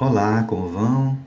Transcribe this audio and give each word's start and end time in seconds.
Olá, 0.00 0.42
como 0.44 0.66
vão? 0.66 1.18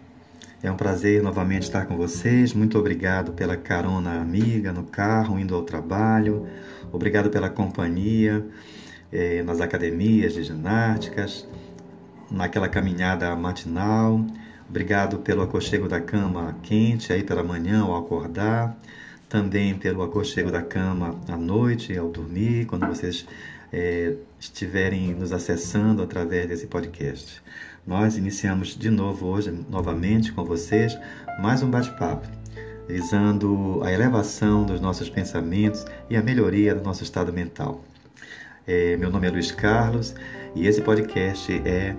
É 0.64 0.72
um 0.72 0.76
prazer 0.76 1.22
novamente 1.22 1.62
estar 1.62 1.86
com 1.86 1.96
vocês. 1.96 2.56
Muito 2.56 2.76
obrigado 2.80 3.32
pela 3.34 3.56
carona 3.56 4.20
amiga 4.20 4.74
no 4.74 4.82
carro, 4.82 5.38
indo 5.38 5.54
ao 5.54 5.62
trabalho. 5.62 6.48
Obrigado 6.92 7.30
pela 7.30 7.52
companhia 7.52 8.44
eh, 9.12 9.44
nas 9.44 9.62
academias 9.62 10.34
de 10.34 10.42
ginásticas, 10.42 11.48
naquela 12.32 12.68
caminhada 12.68 13.36
matinal. 13.36 14.26
Obrigado 14.68 15.20
pelo 15.20 15.44
aconchego 15.44 15.88
da 15.88 16.02
cama 16.02 16.58
quente 16.64 17.14
aí 17.14 17.22
pela 17.24 17.44
manhã 17.44 17.84
ao 17.84 17.96
acordar. 17.96 18.76
Também 19.30 19.76
pelo 19.76 20.02
aconchego 20.02 20.50
da 20.50 20.64
cama 20.64 21.16
à 21.28 21.38
noite, 21.38 21.96
ao 21.96 22.10
dormir, 22.10 22.66
quando 22.66 22.88
vocês 22.88 23.28
eh, 23.72 24.16
estiverem 24.40 25.14
nos 25.14 25.32
acessando 25.32 26.02
através 26.02 26.48
desse 26.48 26.66
podcast. 26.66 27.40
Nós 27.86 28.16
iniciamos 28.16 28.78
de 28.78 28.90
novo 28.90 29.28
hoje, 29.28 29.52
novamente 29.70 30.32
com 30.32 30.46
vocês, 30.46 30.98
mais 31.42 31.62
um 31.62 31.70
bate-papo, 31.70 32.26
visando 32.88 33.82
a 33.84 33.92
elevação 33.92 34.64
dos 34.64 34.80
nossos 34.80 35.10
pensamentos 35.10 35.86
e 36.10 36.16
a 36.16 36.22
melhoria 36.22 36.74
do 36.74 36.82
nosso 36.82 37.04
estado 37.04 37.34
mental. 37.34 37.84
É, 38.66 38.96
meu 38.96 39.12
nome 39.12 39.28
é 39.28 39.32
Luiz 39.32 39.52
Carlos 39.52 40.16
e 40.56 40.66
esse 40.66 40.82
podcast 40.82 41.52
é 41.66 41.94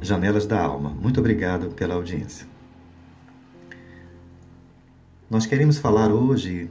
Janelas 0.00 0.46
da 0.46 0.62
Alma. 0.62 0.90
Muito 0.90 1.18
obrigado 1.18 1.70
pela 1.74 1.96
audiência. 1.96 2.46
Nós 5.28 5.44
queremos 5.44 5.76
falar 5.76 6.12
hoje 6.12 6.70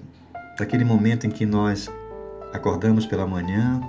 daquele 0.57 0.85
momento 0.85 1.27
em 1.27 1.29
que 1.29 1.45
nós 1.45 1.91
acordamos 2.53 3.05
pela 3.05 3.27
manhã 3.27 3.81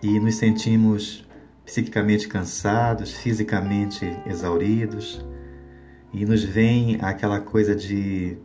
e 0.00 0.20
nos 0.20 0.36
sentimos 0.36 1.21
psiquicamente 1.64 2.28
cansados, 2.28 3.12
fisicamente 3.12 4.04
exauridos, 4.26 5.24
e 6.12 6.24
nos 6.24 6.42
vem 6.44 6.98
aquela 7.00 7.40
coisa 7.40 7.74
de 7.74 8.36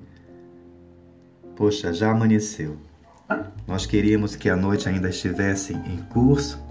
poxa, 1.55 1.91
já 1.91 2.11
amanheceu. 2.11 2.77
Nós 3.65 3.85
queríamos 3.85 4.35
que 4.35 4.49
a 4.49 4.55
noite 4.55 4.87
ainda 4.87 5.09
estivesse 5.09 5.73
em 5.73 5.97
curso 6.09 6.63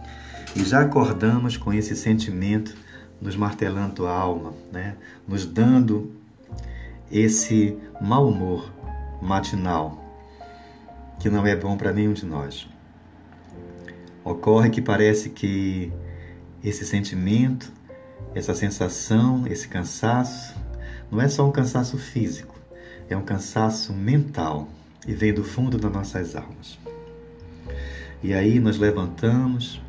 e 0.55 0.65
já 0.65 0.81
acordamos 0.81 1.57
com 1.57 1.73
esse 1.73 1.95
sentimento 1.95 2.75
nos 3.21 3.37
martelando 3.37 4.07
a 4.07 4.13
alma, 4.13 4.55
né? 4.73 4.97
nos 5.27 5.45
dando 5.45 6.13
esse 7.11 7.77
mau 8.01 8.29
humor 8.29 8.73
matinal 9.21 10.03
que 11.19 11.29
não 11.29 11.47
é 11.47 11.57
bom 11.57 11.77
para 11.77 11.93
nenhum 11.93 12.13
de 12.13 12.25
nós. 12.25 12.69
Ocorre 14.25 14.71
que 14.71 14.81
parece 14.81 15.31
que 15.31 15.93
esse 16.63 16.85
sentimento, 16.85 17.73
essa 18.35 18.55
sensação, 18.55 19.47
esse 19.47 19.69
cansaço, 19.69 20.55
não 21.11 21.21
é 21.21 21.29
só 21.29 21.47
um 21.49 21.53
cansaço 21.53 21.97
físico, 21.97 22.55
é 23.09 23.17
um 23.17 23.23
cansaço 23.23 23.93
mental 23.93 24.69
e 25.07 25.15
vem 25.15 25.33
do 25.33 25.45
fundo 25.45 25.79
das 25.79 25.93
nossas 25.93 26.35
almas. 26.35 26.79
E 28.23 28.35
aí 28.35 28.59
nós 28.59 28.79
levantamos, 28.79 29.81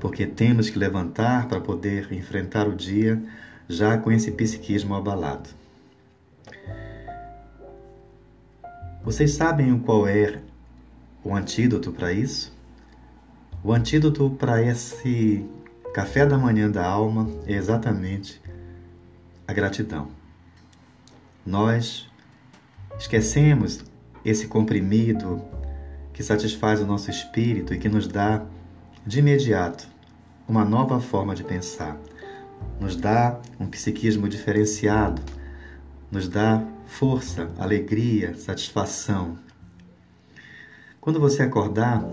porque 0.00 0.26
temos 0.26 0.68
que 0.68 0.78
levantar 0.78 1.48
para 1.48 1.60
poder 1.60 2.12
enfrentar 2.12 2.68
o 2.68 2.74
dia 2.74 3.20
já 3.68 3.98
com 3.98 4.10
esse 4.12 4.30
psiquismo 4.30 4.94
abalado. 4.94 5.48
Vocês 9.04 9.32
sabem 9.32 9.78
qual 9.78 10.06
é 10.06 10.40
o 11.24 11.34
antídoto 11.34 11.92
para 11.92 12.12
isso? 12.12 12.56
O 13.62 13.72
antídoto 13.72 14.30
para 14.30 14.62
esse 14.62 15.44
Café 15.92 16.26
da 16.26 16.36
manhã 16.36 16.70
da 16.70 16.86
alma 16.86 17.28
é 17.46 17.54
exatamente 17.54 18.40
a 19.46 19.52
gratidão. 19.52 20.08
Nós 21.44 22.08
esquecemos 22.98 23.84
esse 24.24 24.46
comprimido 24.46 25.42
que 26.12 26.22
satisfaz 26.22 26.80
o 26.80 26.86
nosso 26.86 27.10
espírito 27.10 27.72
e 27.72 27.78
que 27.78 27.88
nos 27.88 28.06
dá 28.06 28.44
de 29.06 29.20
imediato 29.20 29.88
uma 30.46 30.64
nova 30.64 31.00
forma 31.00 31.34
de 31.34 31.44
pensar, 31.44 31.96
nos 32.80 32.96
dá 32.96 33.40
um 33.58 33.66
psiquismo 33.66 34.28
diferenciado, 34.28 35.22
nos 36.10 36.28
dá 36.28 36.62
força, 36.86 37.50
alegria, 37.58 38.34
satisfação. 38.34 39.38
Quando 41.00 41.20
você 41.20 41.42
acordar, 41.42 42.04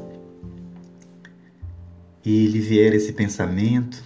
e 2.25 2.47
lhe 2.47 2.59
vier 2.59 2.94
esse 2.94 3.13
pensamento, 3.13 4.03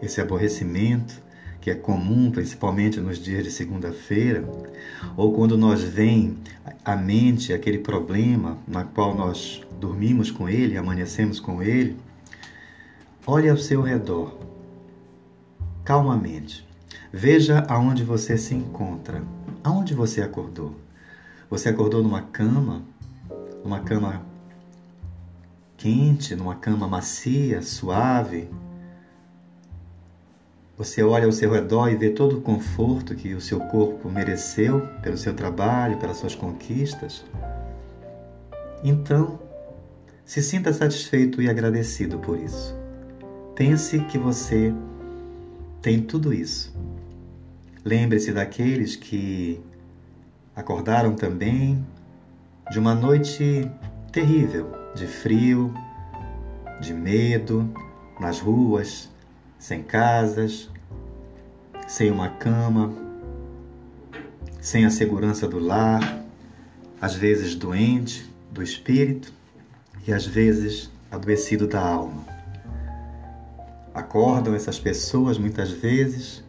esse 0.00 0.20
aborrecimento, 0.20 1.20
que 1.60 1.70
é 1.70 1.74
comum 1.74 2.30
principalmente 2.30 3.00
nos 3.00 3.18
dias 3.18 3.44
de 3.44 3.50
segunda-feira, 3.50 4.44
ou 5.16 5.32
quando 5.32 5.58
nos 5.58 5.82
vem 5.82 6.38
à 6.84 6.96
mente 6.96 7.52
aquele 7.52 7.78
problema 7.78 8.58
na 8.66 8.84
qual 8.84 9.14
nós 9.14 9.60
dormimos 9.80 10.30
com 10.30 10.48
ele, 10.48 10.76
amanhecemos 10.76 11.40
com 11.40 11.62
ele, 11.62 11.96
olhe 13.26 13.48
ao 13.48 13.56
seu 13.56 13.82
redor, 13.82 14.38
calmamente. 15.84 16.66
Veja 17.12 17.60
aonde 17.68 18.04
você 18.04 18.38
se 18.38 18.54
encontra, 18.54 19.22
aonde 19.62 19.94
você 19.94 20.22
acordou. 20.22 20.76
Você 21.50 21.68
acordou 21.68 22.02
numa 22.02 22.22
cama, 22.22 22.82
numa 23.62 23.80
cama 23.80 24.31
quente, 25.82 26.36
numa 26.36 26.54
cama 26.54 26.86
macia, 26.86 27.60
suave. 27.60 28.48
Você 30.78 31.02
olha 31.02 31.26
ao 31.26 31.32
seu 31.32 31.50
redor 31.50 31.88
e 31.88 31.96
vê 31.96 32.10
todo 32.10 32.38
o 32.38 32.40
conforto 32.40 33.16
que 33.16 33.34
o 33.34 33.40
seu 33.40 33.58
corpo 33.58 34.08
mereceu 34.08 34.86
pelo 35.02 35.16
seu 35.16 35.34
trabalho, 35.34 35.98
pelas 35.98 36.18
suas 36.18 36.36
conquistas. 36.36 37.24
Então, 38.84 39.40
se 40.24 40.40
sinta 40.40 40.72
satisfeito 40.72 41.42
e 41.42 41.50
agradecido 41.50 42.16
por 42.16 42.38
isso. 42.38 42.76
Pense 43.56 43.98
que 44.04 44.16
você 44.16 44.72
tem 45.80 46.00
tudo 46.00 46.32
isso. 46.32 46.72
Lembre-se 47.84 48.30
daqueles 48.30 48.94
que 48.94 49.60
acordaram 50.54 51.16
também 51.16 51.84
de 52.70 52.78
uma 52.78 52.94
noite 52.94 53.68
terrível, 54.12 54.81
de 54.94 55.06
frio, 55.06 55.72
de 56.80 56.92
medo, 56.92 57.68
nas 58.20 58.40
ruas, 58.40 59.08
sem 59.58 59.82
casas, 59.82 60.68
sem 61.86 62.10
uma 62.10 62.28
cama, 62.28 62.92
sem 64.60 64.84
a 64.84 64.90
segurança 64.90 65.48
do 65.48 65.58
lar, 65.58 66.22
às 67.00 67.14
vezes 67.14 67.54
doente 67.54 68.30
do 68.50 68.62
espírito 68.62 69.32
e 70.06 70.12
às 70.12 70.26
vezes 70.26 70.90
adoecido 71.10 71.66
da 71.66 71.80
alma. 71.80 72.24
Acordam 73.94 74.54
essas 74.54 74.78
pessoas 74.78 75.38
muitas 75.38 75.70
vezes 75.70 76.42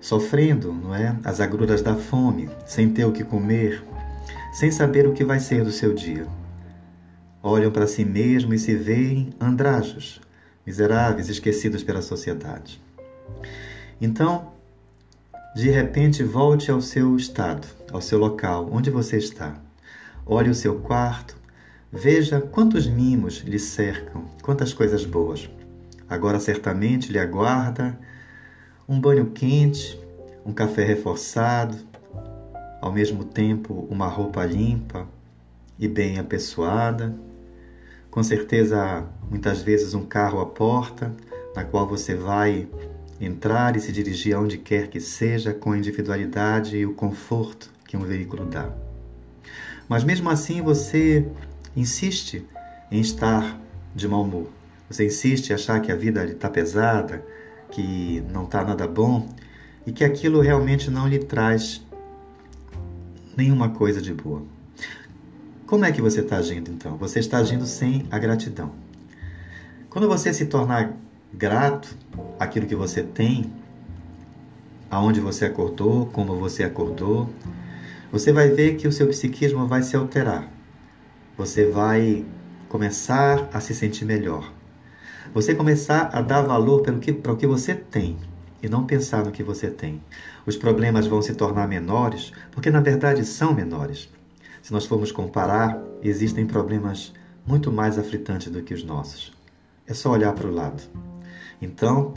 sofrendo, 0.00 0.72
não 0.72 0.94
é, 0.94 1.16
as 1.24 1.40
agruras 1.40 1.82
da 1.82 1.96
fome, 1.96 2.48
sem 2.64 2.90
ter 2.90 3.04
o 3.04 3.12
que 3.12 3.24
comer, 3.24 3.82
sem 4.52 4.70
saber 4.70 5.06
o 5.06 5.12
que 5.12 5.24
vai 5.24 5.40
ser 5.40 5.64
do 5.64 5.72
seu 5.72 5.92
dia 5.92 6.26
olham 7.46 7.70
para 7.70 7.86
si 7.86 8.04
mesmos 8.04 8.56
e 8.56 8.64
se 8.64 8.74
veem 8.74 9.30
andrajos, 9.40 10.20
miseráveis, 10.66 11.28
esquecidos 11.28 11.84
pela 11.84 12.02
sociedade. 12.02 12.82
Então, 14.00 14.52
de 15.54 15.70
repente, 15.70 16.24
volte 16.24 16.72
ao 16.72 16.80
seu 16.80 17.16
estado, 17.16 17.68
ao 17.92 18.00
seu 18.00 18.18
local, 18.18 18.68
onde 18.72 18.90
você 18.90 19.16
está. 19.16 19.54
Olhe 20.26 20.50
o 20.50 20.54
seu 20.54 20.80
quarto, 20.80 21.36
veja 21.92 22.40
quantos 22.40 22.86
mimos 22.88 23.38
lhe 23.38 23.60
cercam, 23.60 24.24
quantas 24.42 24.74
coisas 24.74 25.04
boas. 25.04 25.48
Agora, 26.08 26.40
certamente, 26.40 27.12
lhe 27.12 27.18
aguarda 27.18 27.96
um 28.88 29.00
banho 29.00 29.26
quente, 29.26 29.98
um 30.44 30.52
café 30.52 30.84
reforçado, 30.84 31.78
ao 32.80 32.92
mesmo 32.92 33.24
tempo, 33.24 33.86
uma 33.88 34.08
roupa 34.08 34.44
limpa 34.44 35.06
e 35.78 35.86
bem 35.86 36.18
apessoada 36.18 37.14
com 38.16 38.22
certeza, 38.22 39.06
muitas 39.28 39.60
vezes, 39.60 39.92
um 39.92 40.02
carro 40.02 40.40
à 40.40 40.46
porta, 40.46 41.14
na 41.54 41.62
qual 41.64 41.86
você 41.86 42.14
vai 42.14 42.66
entrar 43.20 43.76
e 43.76 43.80
se 43.80 43.92
dirigir 43.92 44.34
aonde 44.34 44.56
quer 44.56 44.88
que 44.88 44.98
seja, 44.98 45.52
com 45.52 45.72
a 45.72 45.76
individualidade 45.76 46.78
e 46.78 46.86
o 46.86 46.94
conforto 46.94 47.70
que 47.86 47.94
um 47.94 48.00
veículo 48.00 48.46
dá. 48.46 48.70
Mas 49.86 50.02
mesmo 50.02 50.30
assim, 50.30 50.62
você 50.62 51.28
insiste 51.76 52.42
em 52.90 53.02
estar 53.02 53.60
de 53.94 54.08
mau 54.08 54.22
humor. 54.22 54.48
Você 54.88 55.04
insiste 55.04 55.50
em 55.50 55.52
achar 55.52 55.82
que 55.82 55.92
a 55.92 55.94
vida 55.94 56.24
está 56.24 56.48
pesada, 56.48 57.22
que 57.70 58.24
não 58.32 58.44
está 58.44 58.64
nada 58.64 58.88
bom 58.88 59.28
e 59.86 59.92
que 59.92 60.02
aquilo 60.02 60.40
realmente 60.40 60.90
não 60.90 61.06
lhe 61.06 61.18
traz 61.18 61.84
nenhuma 63.36 63.68
coisa 63.68 64.00
de 64.00 64.14
boa. 64.14 64.55
Como 65.66 65.84
é 65.84 65.90
que 65.90 66.00
você 66.00 66.20
está 66.20 66.36
agindo 66.36 66.70
então? 66.70 66.96
Você 66.96 67.18
está 67.18 67.38
agindo 67.38 67.66
sem 67.66 68.06
a 68.08 68.20
gratidão. 68.20 68.70
Quando 69.90 70.06
você 70.06 70.32
se 70.32 70.46
tornar 70.46 70.94
grato 71.34 71.92
àquilo 72.38 72.68
que 72.68 72.76
você 72.76 73.02
tem, 73.02 73.52
aonde 74.88 75.18
você 75.18 75.46
acordou, 75.46 76.06
como 76.06 76.36
você 76.36 76.62
acordou, 76.62 77.28
você 78.12 78.32
vai 78.32 78.48
ver 78.48 78.76
que 78.76 78.86
o 78.86 78.92
seu 78.92 79.08
psiquismo 79.08 79.66
vai 79.66 79.82
se 79.82 79.96
alterar. 79.96 80.48
Você 81.36 81.68
vai 81.68 82.24
começar 82.68 83.48
a 83.52 83.58
se 83.58 83.74
sentir 83.74 84.04
melhor. 84.04 84.52
Você 85.34 85.52
começar 85.52 86.10
a 86.12 86.22
dar 86.22 86.42
valor 86.42 86.82
pelo 86.82 87.00
que, 87.00 87.12
para 87.12 87.32
o 87.32 87.36
que 87.36 87.46
você 87.46 87.74
tem 87.74 88.16
e 88.62 88.68
não 88.68 88.86
pensar 88.86 89.24
no 89.24 89.32
que 89.32 89.42
você 89.42 89.68
tem. 89.68 90.00
Os 90.46 90.56
problemas 90.56 91.08
vão 91.08 91.20
se 91.20 91.34
tornar 91.34 91.66
menores, 91.66 92.32
porque 92.52 92.70
na 92.70 92.80
verdade 92.80 93.24
são 93.24 93.52
menores. 93.52 94.08
Se 94.66 94.72
nós 94.72 94.84
formos 94.84 95.12
comparar, 95.12 95.80
existem 96.02 96.44
problemas 96.44 97.12
muito 97.46 97.70
mais 97.70 98.00
aflitantes 98.00 98.50
do 98.50 98.62
que 98.62 98.74
os 98.74 98.82
nossos. 98.82 99.32
É 99.86 99.94
só 99.94 100.10
olhar 100.10 100.32
para 100.32 100.48
o 100.48 100.52
lado. 100.52 100.82
Então, 101.62 102.14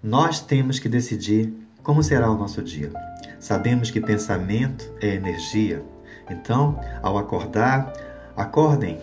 nós 0.00 0.40
temos 0.40 0.78
que 0.78 0.88
decidir 0.88 1.52
como 1.82 2.00
será 2.00 2.30
o 2.30 2.38
nosso 2.38 2.62
dia. 2.62 2.92
Sabemos 3.40 3.90
que 3.90 4.00
pensamento 4.00 4.88
é 5.00 5.16
energia. 5.16 5.84
Então, 6.30 6.78
ao 7.02 7.18
acordar, 7.18 7.92
acordem 8.36 8.96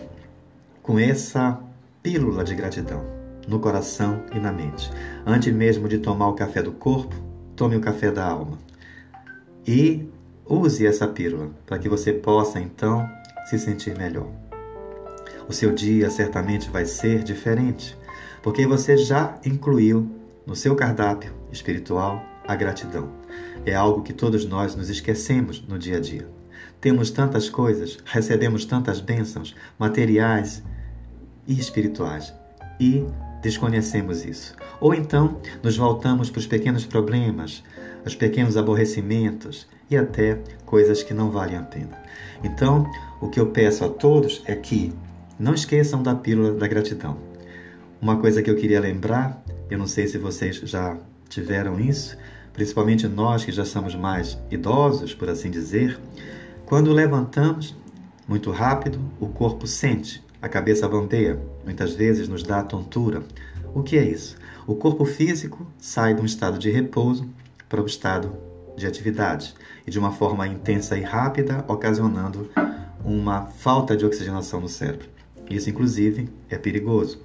com 0.82 0.98
essa 0.98 1.60
pílula 2.02 2.42
de 2.42 2.54
gratidão 2.54 3.04
no 3.46 3.60
coração 3.60 4.22
e 4.34 4.38
na 4.38 4.50
mente. 4.50 4.90
Antes 5.26 5.52
mesmo 5.52 5.90
de 5.90 5.98
tomar 5.98 6.28
o 6.28 6.34
café 6.34 6.62
do 6.62 6.72
corpo, 6.72 7.16
tome 7.54 7.76
o 7.76 7.82
café 7.82 8.10
da 8.10 8.24
alma. 8.24 8.56
E 9.66 10.08
use 10.48 10.86
essa 10.86 11.06
pílula 11.08 11.50
para 11.66 11.78
que 11.78 11.88
você 11.88 12.12
possa 12.12 12.60
então 12.60 13.08
se 13.46 13.58
sentir 13.58 13.96
melhor. 13.96 14.28
O 15.48 15.52
seu 15.52 15.72
dia 15.72 16.10
certamente 16.10 16.70
vai 16.70 16.84
ser 16.84 17.22
diferente, 17.22 17.96
porque 18.42 18.66
você 18.66 18.96
já 18.96 19.38
incluiu 19.44 20.10
no 20.46 20.56
seu 20.56 20.74
cardápio 20.74 21.32
espiritual 21.52 22.24
a 22.46 22.54
gratidão. 22.54 23.10
É 23.64 23.74
algo 23.74 24.02
que 24.02 24.12
todos 24.12 24.44
nós 24.44 24.74
nos 24.74 24.88
esquecemos 24.88 25.64
no 25.66 25.78
dia 25.78 25.96
a 25.96 26.00
dia. 26.00 26.28
Temos 26.80 27.10
tantas 27.10 27.48
coisas, 27.48 27.98
recebemos 28.04 28.64
tantas 28.64 29.00
bênçãos 29.00 29.54
materiais 29.78 30.62
e 31.46 31.58
espirituais 31.58 32.32
e 32.78 33.04
desconhecemos 33.42 34.24
isso. 34.24 34.54
Ou 34.80 34.94
então 34.94 35.40
nos 35.62 35.76
voltamos 35.76 36.30
para 36.30 36.38
os 36.38 36.46
pequenos 36.46 36.84
problemas, 36.84 37.62
os 38.04 38.14
pequenos 38.14 38.56
aborrecimentos 38.56 39.66
e 39.90 39.96
até 39.96 40.38
coisas 40.64 41.02
que 41.02 41.14
não 41.14 41.30
valem 41.30 41.56
a 41.56 41.62
pena. 41.62 42.00
Então, 42.42 42.86
o 43.20 43.28
que 43.28 43.40
eu 43.40 43.50
peço 43.50 43.84
a 43.84 43.88
todos 43.88 44.42
é 44.46 44.54
que 44.54 44.92
não 45.38 45.54
esqueçam 45.54 46.02
da 46.02 46.14
pílula 46.14 46.52
da 46.54 46.66
gratidão. 46.66 47.16
Uma 48.00 48.18
coisa 48.18 48.42
que 48.42 48.50
eu 48.50 48.56
queria 48.56 48.80
lembrar, 48.80 49.42
eu 49.70 49.78
não 49.78 49.86
sei 49.86 50.06
se 50.06 50.18
vocês 50.18 50.56
já 50.56 50.96
tiveram 51.28 51.80
isso, 51.80 52.16
principalmente 52.52 53.06
nós 53.06 53.44
que 53.44 53.52
já 53.52 53.64
somos 53.64 53.94
mais 53.94 54.38
idosos, 54.50 55.14
por 55.14 55.28
assim 55.28 55.50
dizer, 55.50 55.98
quando 56.64 56.92
levantamos 56.92 57.76
muito 58.26 58.50
rápido, 58.50 59.00
o 59.20 59.28
corpo 59.28 59.66
sente, 59.66 60.24
a 60.40 60.48
cabeça 60.48 60.88
bambeia, 60.88 61.40
muitas 61.64 61.94
vezes 61.94 62.28
nos 62.28 62.42
dá 62.42 62.62
tontura. 62.62 63.22
O 63.74 63.82
que 63.82 63.96
é 63.96 64.04
isso? 64.04 64.36
O 64.66 64.74
corpo 64.74 65.04
físico 65.04 65.66
sai 65.78 66.14
de 66.14 66.22
um 66.22 66.24
estado 66.24 66.58
de 66.58 66.70
repouso 66.70 67.28
para 67.68 67.82
o 67.82 67.86
estado 67.86 68.45
de 68.76 68.86
atividade 68.86 69.54
e 69.86 69.90
de 69.90 69.98
uma 69.98 70.12
forma 70.12 70.46
intensa 70.46 70.96
e 70.96 71.02
rápida, 71.02 71.64
ocasionando 71.66 72.50
uma 73.04 73.46
falta 73.46 73.96
de 73.96 74.04
oxigenação 74.04 74.60
no 74.60 74.68
cérebro. 74.68 75.08
Isso, 75.48 75.70
inclusive, 75.70 76.28
é 76.50 76.58
perigoso. 76.58 77.20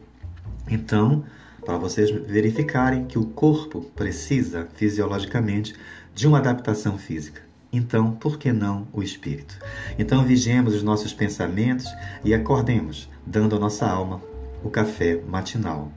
Então, 0.69 1.23
para 1.65 1.77
vocês 1.77 2.09
verificarem 2.09 3.05
que 3.05 3.19
o 3.19 3.25
corpo 3.25 3.81
precisa 3.95 4.67
fisiologicamente 4.75 5.75
de 6.13 6.27
uma 6.27 6.37
adaptação 6.37 6.97
física. 6.97 7.41
Então, 7.73 8.11
por 8.11 8.37
que 8.37 8.51
não 8.51 8.87
o 8.91 9.01
espírito? 9.01 9.57
Então, 9.97 10.25
vigiemos 10.25 10.75
os 10.75 10.83
nossos 10.83 11.13
pensamentos 11.13 11.87
e 12.23 12.33
acordemos, 12.33 13.09
dando 13.25 13.55
à 13.55 13.59
nossa 13.59 13.87
alma 13.87 14.21
o 14.63 14.69
café 14.69 15.21
matinal. 15.27 15.91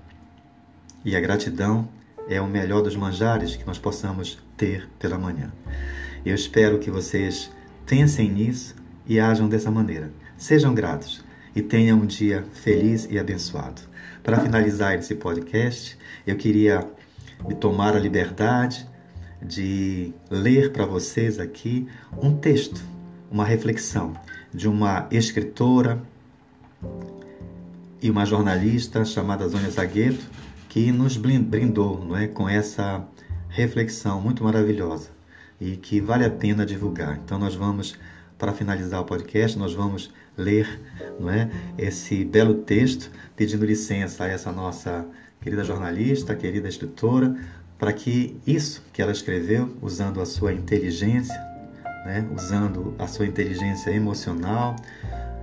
E 1.04 1.16
a 1.16 1.20
gratidão 1.20 1.88
é 2.28 2.40
o 2.40 2.46
melhor 2.46 2.82
dos 2.82 2.96
manjares 2.96 3.56
que 3.56 3.66
nós 3.66 3.78
possamos 3.78 4.38
ter 4.56 4.88
pela 4.98 5.18
manhã. 5.18 5.52
Eu 6.24 6.34
espero 6.34 6.78
que 6.78 6.90
vocês 6.90 7.50
pensem 7.86 8.30
nisso 8.30 8.74
e 9.06 9.20
ajam 9.20 9.48
dessa 9.48 9.70
maneira. 9.70 10.10
Sejam 10.36 10.74
gratos 10.74 11.22
e 11.54 11.62
tenham 11.62 11.98
um 11.98 12.06
dia 12.06 12.44
feliz 12.52 13.06
e 13.10 13.18
abençoado. 13.18 13.82
Para 14.22 14.40
finalizar 14.40 14.94
esse 14.94 15.14
podcast, 15.14 15.98
eu 16.26 16.36
queria 16.36 16.88
me 17.46 17.54
tomar 17.54 17.94
a 17.94 17.98
liberdade 17.98 18.88
de 19.42 20.12
ler 20.30 20.72
para 20.72 20.86
vocês 20.86 21.38
aqui 21.38 21.86
um 22.20 22.34
texto, 22.34 22.80
uma 23.30 23.44
reflexão 23.44 24.14
de 24.52 24.66
uma 24.66 25.06
escritora 25.10 26.02
e 28.00 28.10
uma 28.10 28.24
jornalista 28.24 29.04
chamada 29.04 29.46
Zônia 29.48 29.70
Zagueto, 29.70 30.24
que 30.74 30.90
nos 30.90 31.16
brindou 31.16 32.04
não 32.04 32.16
é, 32.16 32.26
com 32.26 32.48
essa 32.48 33.06
reflexão 33.48 34.20
muito 34.20 34.42
maravilhosa 34.42 35.10
e 35.60 35.76
que 35.76 36.00
vale 36.00 36.24
a 36.24 36.30
pena 36.30 36.66
divulgar. 36.66 37.20
Então 37.24 37.38
nós 37.38 37.54
vamos, 37.54 37.96
para 38.36 38.52
finalizar 38.52 39.00
o 39.00 39.04
podcast, 39.04 39.56
nós 39.56 39.72
vamos 39.72 40.12
ler 40.36 40.80
não 41.20 41.30
é, 41.30 41.48
esse 41.78 42.24
belo 42.24 42.54
texto, 42.54 43.08
pedindo 43.36 43.64
licença 43.64 44.24
a 44.24 44.26
essa 44.26 44.50
nossa 44.50 45.06
querida 45.40 45.62
jornalista, 45.62 46.34
querida 46.34 46.68
escritora, 46.68 47.36
para 47.78 47.92
que 47.92 48.36
isso 48.44 48.82
que 48.92 49.00
ela 49.00 49.12
escreveu, 49.12 49.72
usando 49.80 50.20
a 50.20 50.26
sua 50.26 50.52
inteligência, 50.52 51.40
né, 52.04 52.28
usando 52.34 52.96
a 52.98 53.06
sua 53.06 53.26
inteligência 53.26 53.92
emocional 53.92 54.74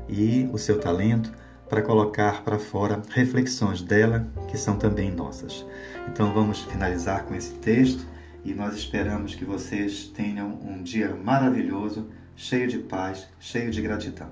e 0.09 0.49
o 0.51 0.57
seu 0.57 0.77
talento, 0.77 1.31
para 1.71 1.81
colocar 1.81 2.43
para 2.43 2.59
fora 2.59 3.01
reflexões 3.11 3.81
dela 3.81 4.27
que 4.49 4.57
são 4.57 4.77
também 4.77 5.09
nossas. 5.09 5.65
Então 6.09 6.33
vamos 6.33 6.59
finalizar 6.63 7.23
com 7.23 7.33
esse 7.33 7.53
texto 7.53 8.05
e 8.43 8.53
nós 8.53 8.75
esperamos 8.75 9.35
que 9.35 9.45
vocês 9.45 10.11
tenham 10.13 10.59
um 10.61 10.83
dia 10.83 11.15
maravilhoso, 11.15 12.09
cheio 12.35 12.67
de 12.67 12.77
paz, 12.77 13.25
cheio 13.39 13.71
de 13.71 13.81
gratidão. 13.81 14.27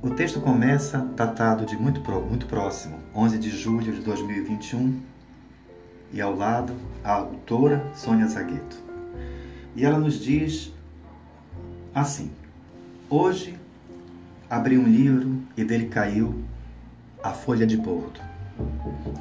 O 0.00 0.08
texto 0.08 0.40
começa 0.40 1.00
datado 1.14 1.66
de 1.66 1.76
muito, 1.76 2.00
muito 2.22 2.46
próximo, 2.46 2.98
11 3.14 3.38
de 3.38 3.50
julho 3.50 3.92
de 3.92 4.00
2021, 4.00 5.02
e 6.14 6.20
ao 6.22 6.34
lado 6.34 6.72
a 7.04 7.12
autora 7.12 7.86
Sônia 7.94 8.26
Zagueto. 8.26 8.78
E 9.74 9.84
ela 9.84 9.98
nos 9.98 10.18
diz 10.18 10.72
assim: 11.94 12.30
Hoje 13.10 13.65
abri 14.48 14.78
um 14.78 14.84
livro 14.84 15.42
e 15.56 15.64
dele 15.64 15.86
caiu 15.86 16.42
a 17.22 17.30
folha 17.30 17.66
de 17.66 17.76
bordo, 17.76 18.20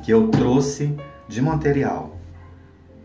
que 0.03 0.11
eu 0.11 0.29
trouxe 0.29 0.95
de 1.27 1.41
Montreal. 1.41 2.19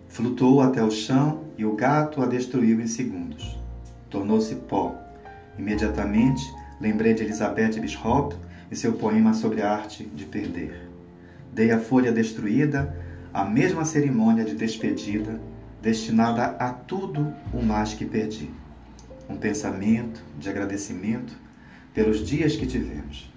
Flutuou 0.08 0.60
até 0.60 0.82
o 0.82 0.90
chão 0.90 1.44
e 1.56 1.64
o 1.64 1.74
gato 1.74 2.22
a 2.22 2.26
destruiu 2.26 2.80
em 2.80 2.86
segundos. 2.86 3.58
Tornou-se 4.10 4.54
pó. 4.56 4.94
Imediatamente 5.58 6.42
Lembrei 6.80 7.12
de 7.12 7.22
Elizabeth 7.22 7.78
Bishop 7.78 8.34
e 8.70 8.74
seu 8.74 8.94
poema 8.94 9.34
sobre 9.34 9.60
a 9.60 9.70
arte 9.70 10.02
de 10.02 10.24
perder. 10.24 10.88
Dei 11.52 11.70
à 11.70 11.78
folha 11.78 12.10
destruída 12.10 12.96
a 13.34 13.44
mesma 13.44 13.84
cerimônia 13.84 14.44
de 14.44 14.54
despedida 14.54 15.38
destinada 15.82 16.56
a 16.58 16.72
tudo 16.72 17.34
o 17.52 17.62
mais 17.62 17.92
que 17.92 18.06
perdi. 18.06 18.48
Um 19.28 19.36
pensamento 19.36 20.22
de 20.38 20.48
agradecimento 20.48 21.34
pelos 21.94 22.26
dias 22.26 22.56
que 22.56 22.66
tivemos. 22.66 23.32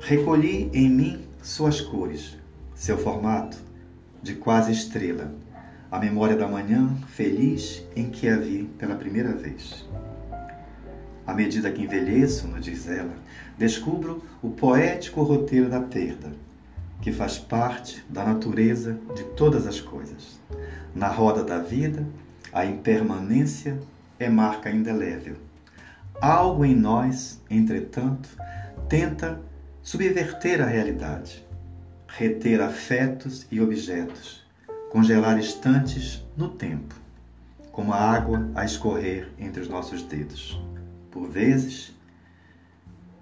Recolhi 0.00 0.70
em 0.72 0.88
mim 0.88 1.20
suas 1.42 1.80
cores, 1.80 2.36
seu 2.74 2.98
formato 2.98 3.56
de 4.22 4.34
quase 4.34 4.72
estrela, 4.72 5.32
a 5.90 5.98
memória 5.98 6.36
da 6.36 6.48
manhã 6.48 6.94
feliz 7.08 7.84
em 7.94 8.10
que 8.10 8.28
a 8.28 8.36
vi 8.36 8.64
pela 8.78 8.96
primeira 8.96 9.32
vez. 9.32 9.86
À 11.26 11.34
medida 11.34 11.70
que 11.70 11.82
envelheço, 11.82 12.46
nos 12.46 12.64
diz 12.64 12.88
ela, 12.88 13.14
descubro 13.58 14.22
o 14.42 14.50
poético 14.50 15.22
roteiro 15.22 15.68
da 15.68 15.80
perda, 15.80 16.32
que 17.00 17.12
faz 17.12 17.38
parte 17.38 18.04
da 18.08 18.24
natureza 18.24 18.98
de 19.14 19.24
todas 19.36 19.66
as 19.66 19.80
coisas. 19.80 20.40
Na 20.94 21.08
roda 21.08 21.42
da 21.42 21.58
vida, 21.58 22.06
a 22.52 22.64
impermanência 22.64 23.78
é 24.18 24.28
marca 24.28 24.70
indelével. 24.70 25.36
Algo 26.20 26.64
em 26.64 26.74
nós, 26.74 27.42
entretanto, 27.50 28.28
tenta 28.88 29.38
subverter 29.82 30.62
a 30.62 30.66
realidade, 30.66 31.46
reter 32.08 32.60
afetos 32.60 33.46
e 33.50 33.60
objetos, 33.60 34.44
congelar 34.90 35.38
instantes 35.38 36.24
no 36.36 36.48
tempo, 36.48 36.94
como 37.70 37.92
a 37.92 38.00
água 38.00 38.50
a 38.54 38.64
escorrer 38.64 39.30
entre 39.38 39.60
os 39.60 39.68
nossos 39.68 40.02
dedos. 40.02 40.58
Por 41.10 41.28
vezes, 41.28 41.94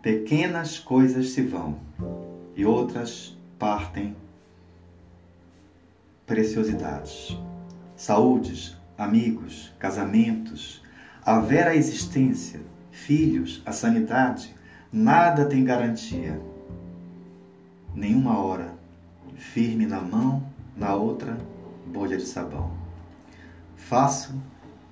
pequenas 0.00 0.78
coisas 0.78 1.30
se 1.30 1.42
vão 1.42 1.78
e 2.54 2.64
outras 2.64 3.36
partem 3.58 4.16
preciosidades. 6.26 7.36
Saúdes, 7.96 8.76
amigos, 8.96 9.72
casamentos, 9.78 10.82
a 11.24 11.40
vera 11.40 11.74
existência, 11.74 12.60
filhos, 12.94 13.60
a 13.66 13.72
sanidade, 13.72 14.54
nada 14.92 15.44
tem 15.46 15.64
garantia. 15.64 16.40
Nenhuma 17.92 18.38
hora, 18.38 18.72
firme 19.36 19.84
na 19.84 20.00
mão, 20.00 20.42
na 20.76 20.94
outra, 20.94 21.36
bolha 21.86 22.16
de 22.16 22.24
sabão. 22.24 22.72
Faço 23.76 24.40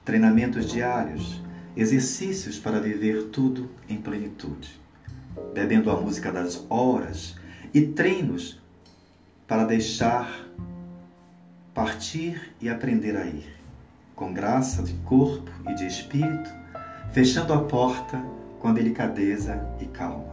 treinamentos 0.05 0.71
diários, 0.71 1.41
exercícios 1.77 2.59
para 2.59 2.81
viver 2.81 3.29
tudo 3.29 3.71
em 3.89 3.97
plenitude, 3.97 4.81
bebendo 5.55 5.91
a 5.91 5.99
música 5.99 6.33
das 6.33 6.67
horas 6.69 7.37
e 7.73 7.83
treinos 7.83 8.61
para 9.47 9.65
deixar 9.65 10.45
partir 11.73 12.53
e 12.61 12.69
aprender 12.69 13.17
a 13.17 13.25
ir, 13.25 13.49
com 14.15 14.35
graça 14.35 14.83
de 14.83 14.93
corpo 15.05 15.51
e 15.71 15.75
de 15.75 15.87
espírito, 15.87 16.62
fechando 17.13 17.53
a 17.53 17.63
porta 17.63 18.25
com 18.59 18.73
delicadeza 18.73 19.63
e 19.79 19.85
calma. 19.87 20.33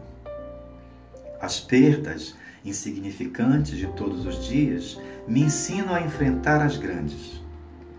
As 1.41 1.59
perdas 1.59 2.35
insignificantes 2.63 3.77
de 3.77 3.87
todos 3.87 4.25
os 4.25 4.45
dias 4.47 4.99
me 5.27 5.41
ensinam 5.41 5.93
a 5.93 6.01
enfrentar 6.01 6.61
as 6.61 6.77
grandes. 6.77 7.41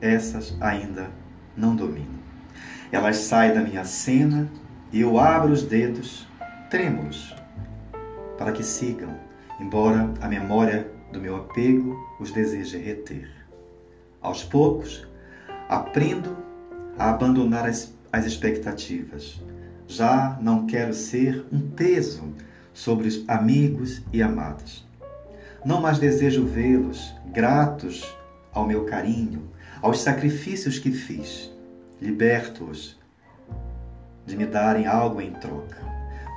Essas 0.01 0.57
ainda 0.61 1.11
não 1.57 1.77
domino. 1.77 2.19
Elas 2.91 3.19
saem 3.19 3.55
da 3.55 3.61
minha 3.61 3.85
cena 3.85 4.51
e 4.93 5.03
eu 5.03 5.19
abro 5.19 5.53
os 5.53 5.63
dedos, 5.63 6.27
trêmulos, 6.71 7.35
para 8.39 8.53
que 8.53 8.63
sigam, 8.63 9.15
embora 9.61 10.11
a 10.21 10.29
memória 10.29 10.91
do 11.13 11.21
meu 11.21 11.37
apego 11.37 11.97
os 12.19 12.33
deseje 12.33 12.79
reter. 12.79 13.31
Aos 14.23 14.43
poucos, 14.43 15.07
aprendo 15.69 16.37
a 16.99 17.11
abandonar 17.11 17.69
as, 17.69 17.95
as 18.13 18.27
expectativas. 18.27 19.41
Já 19.87 20.39
não 20.41 20.67
quero 20.67 20.95
ser 20.95 21.45
um 21.53 21.61
peso 21.61 22.33
sobre 22.73 23.09
os 23.09 23.25
amigos 23.29 24.03
e 24.13 24.23
amados. 24.23 24.87
Não 25.65 25.81
mais 25.81 25.99
desejo 25.99 26.45
vê-los 26.45 27.15
gratos 27.33 28.05
ao 28.53 28.67
meu 28.67 28.85
carinho, 28.85 29.49
aos 29.83 30.01
sacrifícios 30.01 30.79
que 30.79 30.91
fiz. 30.91 31.51
Liberto-os 32.01 32.99
de 34.27 34.37
me 34.37 34.47
darem 34.47 34.87
algo 34.87 35.21
em 35.21 35.33
troca. 35.33 35.77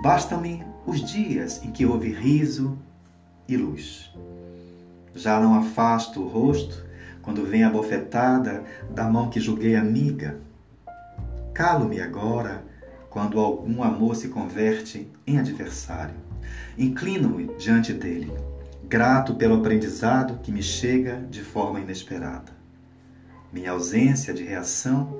Bastam-me 0.01 0.63
os 0.85 0.99
dias 1.01 1.63
em 1.63 1.71
que 1.71 1.85
houve 1.85 2.11
riso 2.11 2.77
e 3.47 3.55
luz. 3.55 4.11
Já 5.15 5.39
não 5.39 5.55
afasto 5.55 6.21
o 6.21 6.27
rosto 6.27 6.83
quando 7.21 7.45
vem 7.45 7.63
a 7.63 7.69
bofetada 7.69 8.63
da 8.89 9.05
mão 9.05 9.29
que 9.29 9.39
julguei 9.39 9.75
amiga. 9.75 10.39
Calo-me 11.53 12.01
agora 12.01 12.63
quando 13.11 13.39
algum 13.39 13.83
amor 13.83 14.15
se 14.15 14.29
converte 14.29 15.07
em 15.27 15.37
adversário. 15.37 16.15
Inclino-me 16.75 17.53
diante 17.59 17.93
dele, 17.93 18.33
grato 18.89 19.35
pelo 19.35 19.57
aprendizado 19.57 20.39
que 20.41 20.51
me 20.51 20.63
chega 20.63 21.17
de 21.29 21.43
forma 21.43 21.79
inesperada. 21.79 22.51
Minha 23.51 23.69
ausência 23.69 24.33
de 24.33 24.43
reação 24.43 25.15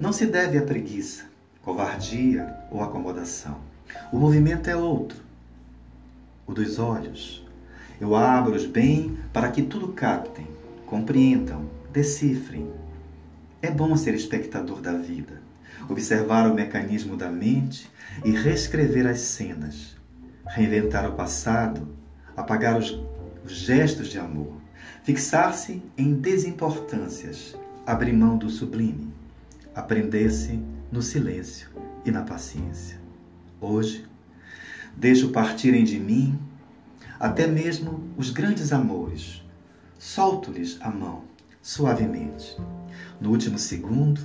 não 0.00 0.10
se 0.10 0.24
deve 0.24 0.56
à 0.56 0.62
preguiça, 0.62 1.24
covardia 1.60 2.50
ou 2.70 2.82
acomodação. 2.82 3.58
O 4.10 4.16
movimento 4.16 4.70
é 4.70 4.76
outro, 4.76 5.18
o 6.46 6.54
dos 6.54 6.78
olhos. 6.78 7.46
Eu 8.00 8.16
abro-os 8.16 8.64
bem 8.64 9.18
para 9.34 9.50
que 9.50 9.62
tudo 9.62 9.88
captem, 9.88 10.48
compreendam, 10.86 11.68
decifrem. 11.92 12.72
É 13.60 13.70
bom 13.70 13.94
ser 13.98 14.14
espectador 14.14 14.80
da 14.80 14.94
vida, 14.94 15.43
observar 15.88 16.50
o 16.50 16.54
mecanismo 16.54 17.16
da 17.16 17.30
mente 17.30 17.90
e 18.24 18.30
reescrever 18.30 19.06
as 19.06 19.20
cenas, 19.20 19.96
reinventar 20.46 21.08
o 21.08 21.14
passado, 21.14 21.88
apagar 22.36 22.78
os, 22.78 23.00
os 23.44 23.52
gestos 23.52 24.08
de 24.08 24.18
amor, 24.18 24.54
fixar-se 25.02 25.82
em 25.96 26.14
desimportâncias, 26.14 27.56
abrir 27.86 28.12
mão 28.12 28.36
do 28.36 28.48
sublime, 28.48 29.12
aprender-se 29.74 30.60
no 30.90 31.02
silêncio 31.02 31.68
e 32.04 32.10
na 32.10 32.22
paciência. 32.22 32.98
Hoje, 33.60 34.06
deixo 34.96 35.30
partirem 35.30 35.84
de 35.84 35.98
mim 35.98 36.38
até 37.18 37.46
mesmo 37.46 38.04
os 38.16 38.30
grandes 38.30 38.72
amores, 38.72 39.42
solto-lhes 39.98 40.78
a 40.80 40.90
mão 40.90 41.24
suavemente. 41.62 42.56
No 43.20 43.30
último 43.30 43.58
segundo, 43.58 44.20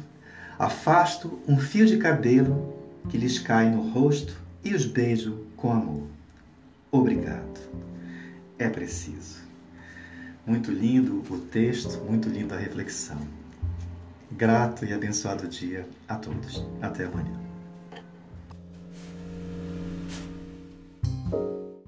afasto 0.60 1.40
um 1.48 1.58
fio 1.58 1.86
de 1.86 1.98
cabelo 1.98 2.76
que 3.08 3.18
lhes 3.18 3.40
cai 3.40 3.70
no 3.70 3.90
rosto 3.92 4.38
e 4.64 4.76
os 4.76 4.86
beijo 4.86 5.46
com 5.56 5.72
amor. 5.72 6.04
Obrigado. 6.92 7.60
É 8.58 8.68
preciso. 8.68 9.40
Muito 10.46 10.70
lindo 10.70 11.24
o 11.30 11.38
texto, 11.38 12.04
muito 12.04 12.28
linda 12.28 12.56
a 12.56 12.60
reflexão. 12.60 13.22
Grato 14.32 14.84
e 14.84 14.94
abençoado 14.94 15.48
dia 15.48 15.88
a 16.08 16.16
todos. 16.16 16.66
Até 16.82 17.06
amanhã. 17.06 17.49